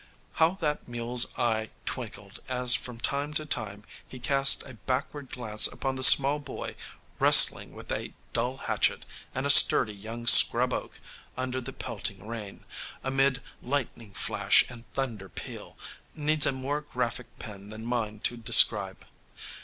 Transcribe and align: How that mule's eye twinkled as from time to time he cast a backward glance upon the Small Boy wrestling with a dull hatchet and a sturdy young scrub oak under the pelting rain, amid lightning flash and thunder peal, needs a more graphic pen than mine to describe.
How 0.41 0.55
that 0.55 0.87
mule's 0.87 1.27
eye 1.37 1.69
twinkled 1.85 2.39
as 2.49 2.73
from 2.73 2.99
time 2.99 3.35
to 3.35 3.45
time 3.45 3.83
he 4.07 4.17
cast 4.17 4.63
a 4.63 4.73
backward 4.73 5.29
glance 5.29 5.67
upon 5.67 5.95
the 5.95 6.01
Small 6.03 6.39
Boy 6.39 6.75
wrestling 7.19 7.75
with 7.75 7.91
a 7.91 8.15
dull 8.33 8.57
hatchet 8.57 9.05
and 9.35 9.45
a 9.45 9.51
sturdy 9.51 9.93
young 9.93 10.25
scrub 10.25 10.73
oak 10.73 10.99
under 11.37 11.61
the 11.61 11.71
pelting 11.71 12.25
rain, 12.25 12.65
amid 13.03 13.43
lightning 13.61 14.11
flash 14.13 14.65
and 14.69 14.91
thunder 14.93 15.29
peal, 15.29 15.77
needs 16.15 16.47
a 16.47 16.51
more 16.51 16.81
graphic 16.81 17.35
pen 17.37 17.69
than 17.69 17.85
mine 17.85 18.21
to 18.21 18.37
describe. 18.37 19.05